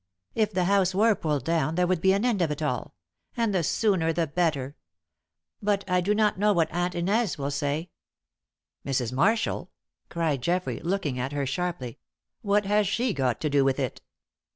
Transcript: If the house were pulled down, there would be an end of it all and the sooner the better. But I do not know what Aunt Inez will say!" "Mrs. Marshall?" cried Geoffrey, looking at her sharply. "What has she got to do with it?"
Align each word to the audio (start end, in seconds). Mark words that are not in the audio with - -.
If 0.33 0.51
the 0.51 0.63
house 0.63 0.95
were 0.95 1.13
pulled 1.13 1.45
down, 1.45 1.75
there 1.75 1.85
would 1.85 2.01
be 2.01 2.11
an 2.13 2.25
end 2.25 2.41
of 2.41 2.49
it 2.49 2.63
all 2.63 2.95
and 3.37 3.53
the 3.53 3.61
sooner 3.61 4.11
the 4.11 4.25
better. 4.25 4.75
But 5.61 5.87
I 5.87 6.01
do 6.01 6.15
not 6.15 6.39
know 6.39 6.53
what 6.53 6.71
Aunt 6.71 6.95
Inez 6.95 7.37
will 7.37 7.51
say!" 7.51 7.91
"Mrs. 8.83 9.13
Marshall?" 9.13 9.69
cried 10.09 10.41
Geoffrey, 10.41 10.79
looking 10.79 11.19
at 11.19 11.33
her 11.33 11.45
sharply. 11.45 11.99
"What 12.41 12.65
has 12.65 12.87
she 12.87 13.13
got 13.13 13.39
to 13.41 13.49
do 13.51 13.63
with 13.63 13.79
it?" 13.79 14.01